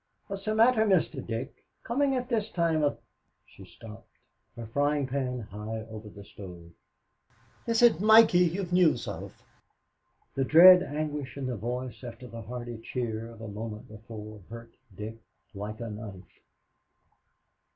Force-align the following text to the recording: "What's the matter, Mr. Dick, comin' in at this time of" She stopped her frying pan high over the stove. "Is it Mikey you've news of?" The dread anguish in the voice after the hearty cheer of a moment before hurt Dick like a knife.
"What's 0.25 0.45
the 0.45 0.55
matter, 0.55 0.83
Mr. 0.83 1.23
Dick, 1.23 1.63
comin' 1.83 2.11
in 2.13 2.17
at 2.17 2.27
this 2.27 2.49
time 2.49 2.81
of" 2.83 2.97
She 3.45 3.65
stopped 3.65 4.09
her 4.55 4.65
frying 4.65 5.05
pan 5.05 5.41
high 5.41 5.85
over 5.91 6.09
the 6.09 6.23
stove. 6.23 6.71
"Is 7.67 7.83
it 7.83 8.01
Mikey 8.01 8.39
you've 8.39 8.73
news 8.73 9.07
of?" 9.07 9.31
The 10.33 10.43
dread 10.43 10.81
anguish 10.81 11.37
in 11.37 11.45
the 11.45 11.55
voice 11.55 12.03
after 12.03 12.25
the 12.27 12.41
hearty 12.41 12.79
cheer 12.79 13.29
of 13.31 13.41
a 13.41 13.47
moment 13.47 13.89
before 13.89 14.41
hurt 14.49 14.73
Dick 14.97 15.17
like 15.53 15.79
a 15.79 15.91
knife. 15.91 16.39